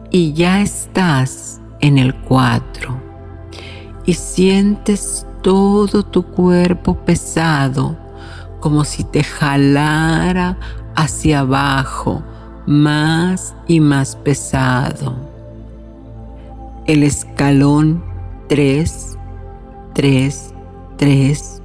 y 0.09 0.33
ya 0.33 0.59
estás 0.61 1.61
en 1.79 1.99
el 1.99 2.15
4. 2.15 2.99
Y 4.07 4.15
sientes 4.15 5.27
todo 5.43 6.01
tu 6.01 6.23
cuerpo 6.23 6.95
pesado, 7.05 7.95
como 8.59 8.83
si 8.85 9.03
te 9.03 9.23
jalara 9.23 10.57
hacia 10.95 11.41
abajo, 11.41 12.23
más 12.65 13.55
y 13.67 13.79
más 13.79 14.15
pesado. 14.15 15.15
El 16.87 17.03
escalón 17.03 18.03
3, 18.47 19.15
3, 19.93 20.53
3 20.97 21.62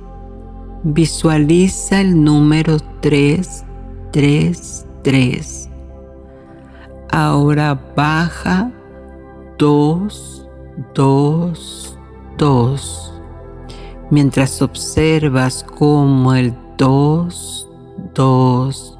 Visualiza 0.84 2.00
el 2.00 2.22
número 2.22 2.78
333. 3.00 5.68
Ahora 7.10 7.74
baja 7.96 8.70
2, 9.58 10.48
2, 10.94 11.98
2. 12.38 13.14
Mientras 14.10 14.62
observas 14.62 15.66
cómo 15.76 16.32
el 16.34 16.54
2, 16.76 17.68
2, 18.14 18.98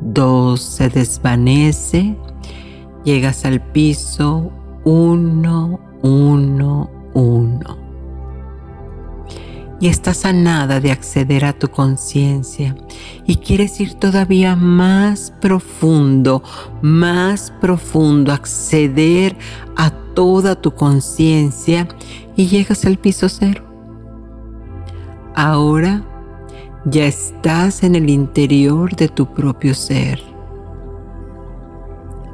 2 0.00 0.60
se 0.60 0.88
desvanece, 0.90 2.16
llegas 3.02 3.44
al 3.44 3.60
piso 3.60 4.52
1, 4.84 5.80
1, 6.02 6.90
1 7.14 7.79
y 9.80 9.88
estás 9.88 10.26
a 10.26 10.32
nada 10.32 10.78
de 10.78 10.92
acceder 10.92 11.46
a 11.46 11.54
tu 11.54 11.68
conciencia 11.68 12.76
y 13.26 13.36
quieres 13.36 13.80
ir 13.80 13.94
todavía 13.94 14.54
más 14.54 15.32
profundo, 15.40 16.42
más 16.82 17.50
profundo, 17.60 18.32
acceder 18.32 19.36
a 19.76 19.90
toda 19.90 20.60
tu 20.60 20.74
conciencia 20.74 21.88
y 22.36 22.46
llegas 22.46 22.84
al 22.84 22.98
piso 22.98 23.28
cero. 23.30 23.64
Ahora 25.34 26.04
ya 26.84 27.06
estás 27.06 27.82
en 27.82 27.94
el 27.94 28.10
interior 28.10 28.94
de 28.96 29.08
tu 29.08 29.32
propio 29.32 29.74
ser. 29.74 30.22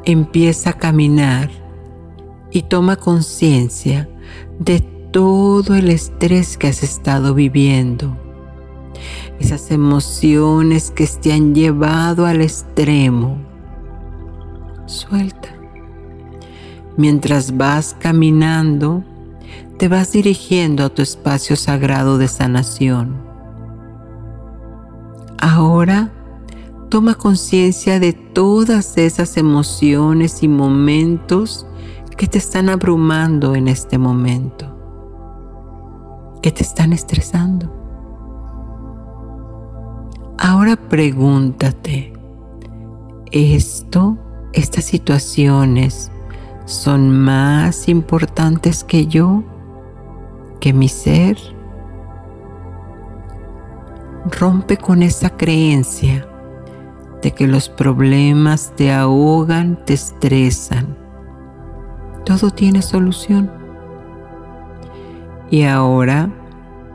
Empieza 0.04 0.70
a 0.70 0.72
caminar 0.72 1.50
y 2.50 2.62
toma 2.62 2.96
conciencia 2.96 4.08
de 4.58 4.95
todo 5.10 5.74
el 5.74 5.90
estrés 5.90 6.56
que 6.56 6.68
has 6.68 6.82
estado 6.82 7.34
viviendo, 7.34 8.16
esas 9.38 9.70
emociones 9.70 10.90
que 10.90 11.06
te 11.06 11.32
han 11.32 11.54
llevado 11.54 12.26
al 12.26 12.40
extremo. 12.40 13.38
Suelta. 14.86 15.48
Mientras 16.96 17.56
vas 17.56 17.96
caminando, 17.98 19.04
te 19.78 19.88
vas 19.88 20.12
dirigiendo 20.12 20.84
a 20.84 20.88
tu 20.88 21.02
espacio 21.02 21.56
sagrado 21.56 22.18
de 22.18 22.28
sanación. 22.28 23.26
Ahora 25.38 26.12
toma 26.88 27.14
conciencia 27.14 28.00
de 28.00 28.12
todas 28.12 28.96
esas 28.96 29.36
emociones 29.36 30.42
y 30.42 30.48
momentos 30.48 31.66
que 32.16 32.26
te 32.26 32.38
están 32.38 32.68
abrumando 32.68 33.54
en 33.54 33.68
este 33.68 33.98
momento, 33.98 34.75
que 36.46 36.52
te 36.52 36.62
están 36.62 36.92
estresando. 36.92 37.68
Ahora 40.38 40.76
pregúntate, 40.76 42.12
¿esto, 43.32 44.16
estas 44.52 44.84
situaciones, 44.84 46.12
son 46.64 47.10
más 47.10 47.88
importantes 47.88 48.84
que 48.84 49.08
yo? 49.08 49.42
que 50.60 50.72
mi 50.72 50.88
ser 50.88 51.36
rompe 54.38 54.76
con 54.76 55.02
esa 55.02 55.30
creencia 55.30 56.28
de 57.22 57.32
que 57.32 57.48
los 57.48 57.68
problemas 57.68 58.72
te 58.76 58.92
ahogan, 58.92 59.84
te 59.84 59.94
estresan. 59.94 60.96
Todo 62.24 62.52
tiene 62.52 62.82
solución. 62.82 63.65
Y 65.50 65.62
ahora, 65.62 66.30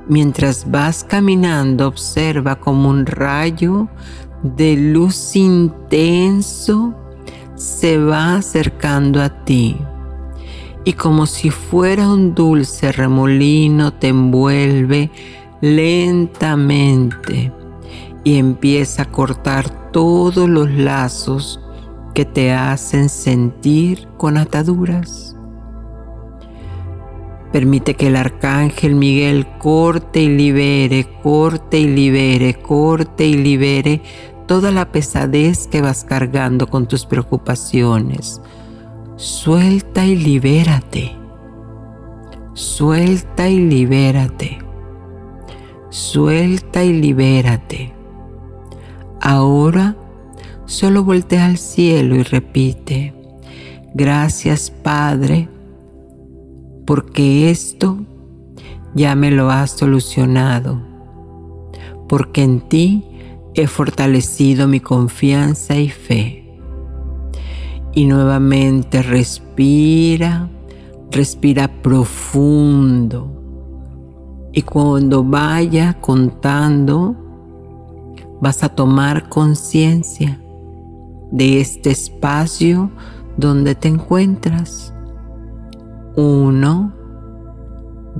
mientras 0.07 0.69
vas 0.69 1.03
caminando, 1.03 1.87
observa 1.87 2.55
como 2.55 2.89
un 2.89 3.05
rayo 3.05 3.87
de 4.43 4.75
luz 4.75 5.35
intenso 5.35 6.93
se 7.55 7.97
va 7.97 8.35
acercando 8.35 9.21
a 9.21 9.29
ti 9.45 9.77
y 10.83 10.93
como 10.93 11.25
si 11.25 11.49
fuera 11.49 12.09
un 12.09 12.33
dulce 12.33 12.91
remolino 12.91 13.93
te 13.93 14.07
envuelve 14.07 15.11
lentamente 15.61 17.51
y 18.23 18.37
empieza 18.37 19.03
a 19.03 19.11
cortar 19.11 19.91
todos 19.91 20.49
los 20.49 20.71
lazos 20.71 21.59
que 22.13 22.25
te 22.25 22.51
hacen 22.51 23.09
sentir 23.09 24.07
con 24.17 24.37
ataduras. 24.37 25.30
Permite 27.51 27.95
que 27.95 28.07
el 28.07 28.15
arcángel 28.15 28.95
Miguel 28.95 29.45
corte 29.59 30.21
y 30.21 30.29
libere, 30.29 31.07
corte 31.21 31.79
y 31.79 31.87
libere, 31.87 32.53
corte 32.55 33.27
y 33.27 33.33
libere 33.33 34.01
toda 34.47 34.71
la 34.71 34.91
pesadez 34.91 35.67
que 35.67 35.81
vas 35.81 36.03
cargando 36.03 36.67
con 36.67 36.87
tus 36.87 37.05
preocupaciones, 37.05 38.41
Suelta 39.15 40.03
y 40.03 40.15
libérate. 40.15 41.15
Suelta 42.53 43.47
y 43.47 43.59
libérate. 43.59 44.57
Suelta 45.89 46.83
y 46.83 46.93
libérate. 46.93 47.93
Ahora 49.21 49.95
solo 50.65 51.03
voltea 51.03 51.45
al 51.45 51.57
cielo 51.57 52.15
y 52.15 52.23
repite, 52.23 53.13
gracias 53.93 54.71
Padre, 54.71 55.47
porque 56.85 57.49
esto 57.49 57.97
ya 58.93 59.15
me 59.15 59.31
lo 59.31 59.49
has 59.49 59.71
solucionado, 59.71 60.81
porque 62.07 62.43
en 62.43 62.61
ti 62.61 63.05
he 63.53 63.67
fortalecido 63.67 64.67
mi 64.67 64.79
confianza 64.79 65.77
y 65.77 65.89
fe. 65.89 66.37
Y 67.93 68.05
nuevamente 68.05 69.01
respira, 69.01 70.49
respira 71.11 71.67
profundo. 71.81 73.29
Y 74.53 74.61
cuando 74.61 75.23
vaya 75.23 75.97
contando, 75.99 77.15
vas 78.41 78.63
a 78.63 78.69
tomar 78.69 79.29
conciencia 79.29 80.41
de 81.31 81.61
este 81.61 81.91
espacio 81.91 82.91
donde 83.37 83.75
te 83.75 83.87
encuentras. 83.87 84.93
Uno, 86.15 86.93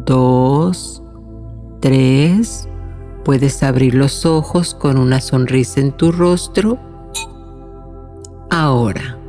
dos, 0.06 1.04
tres. 1.80 2.68
Puedes 3.24 3.62
abrir 3.64 3.94
los 3.94 4.26
ojos 4.26 4.74
con 4.74 4.98
una 4.98 5.22
sonrisa 5.22 5.80
en 5.80 5.92
tu 5.92 6.12
rostro. 6.12 6.80
Ahora. 8.50 9.21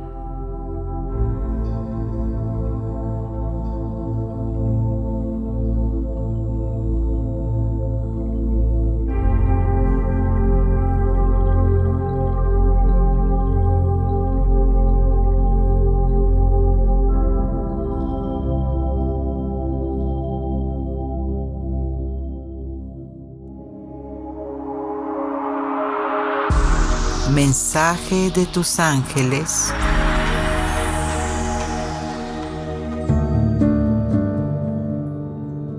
De 27.83 28.45
tus 28.45 28.79
ángeles. 28.79 29.73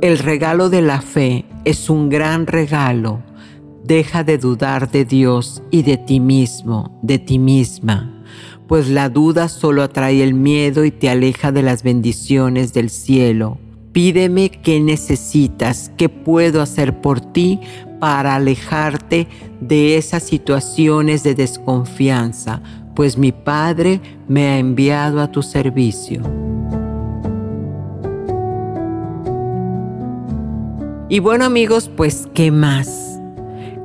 El 0.02 0.18
regalo 0.18 0.68
de 0.68 0.82
la 0.82 1.00
fe 1.00 1.46
es 1.64 1.88
un 1.88 2.10
gran 2.10 2.46
regalo. 2.46 3.22
Deja 3.84 4.22
de 4.22 4.36
dudar 4.36 4.90
de 4.90 5.06
Dios 5.06 5.62
y 5.70 5.82
de 5.82 5.96
ti 5.96 6.20
mismo, 6.20 7.00
de 7.00 7.18
ti 7.18 7.38
misma, 7.38 8.22
pues 8.68 8.90
la 8.90 9.08
duda 9.08 9.48
solo 9.48 9.82
atrae 9.82 10.22
el 10.22 10.34
miedo 10.34 10.84
y 10.84 10.90
te 10.90 11.08
aleja 11.08 11.52
de 11.52 11.62
las 11.62 11.82
bendiciones 11.82 12.74
del 12.74 12.90
cielo. 12.90 13.56
Pídeme 13.92 14.50
qué 14.50 14.78
necesitas, 14.78 15.90
qué 15.96 16.10
puedo 16.10 16.60
hacer 16.60 17.00
por 17.00 17.22
ti 17.22 17.60
para 18.04 18.34
alejarte 18.34 19.26
de 19.62 19.96
esas 19.96 20.24
situaciones 20.24 21.22
de 21.22 21.34
desconfianza, 21.34 22.60
pues 22.94 23.16
mi 23.16 23.32
Padre 23.32 23.98
me 24.28 24.46
ha 24.46 24.58
enviado 24.58 25.22
a 25.22 25.32
tu 25.32 25.42
servicio. 25.42 26.20
Y 31.08 31.18
bueno 31.18 31.46
amigos, 31.46 31.90
pues 31.96 32.28
¿qué 32.34 32.50
más? 32.50 33.03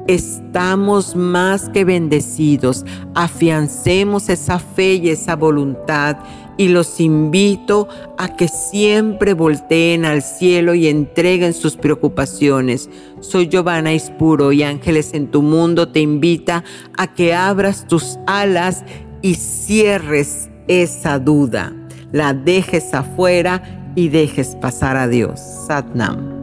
Estamos 0.10 1.16
más 1.16 1.70
que 1.70 1.86
bendecidos. 1.86 2.84
Afiancemos 3.14 4.30
esa 4.30 4.58
fe 4.58 4.96
y 4.96 5.10
esa 5.10 5.36
voluntad 5.36 6.18
y 6.58 6.70
los 6.70 7.00
invito 7.00 7.88
a 8.18 8.36
que 8.36 8.48
siempre 8.48 9.34
volteen 9.34 10.06
al 10.06 10.24
cielo 10.24 10.74
y 10.74 10.88
entreguen 10.88 11.54
sus 11.54 11.78
preocupaciones. 11.78 12.90
Soy 13.20 13.50
Giovanna 13.50 13.94
Ispuro 13.94 14.52
y 14.52 14.64
Ángeles 14.64 15.14
en 15.14 15.30
tu 15.30 15.44
mundo 15.44 15.90
te 15.90 16.00
invita 16.00 16.64
a 16.98 17.14
que 17.14 17.36
abras 17.36 17.88
tus 17.88 18.18
alas 18.26 18.84
y 19.22 19.36
cierres 19.36 20.50
esa 20.68 21.20
duda. 21.20 21.72
La 22.12 22.34
dejes 22.34 22.96
afuera 22.96 23.92
y 23.96 24.10
dejes 24.10 24.56
pasar 24.56 24.98
a 24.98 25.08
Dios. 25.08 25.40
Satnam. 25.68 26.39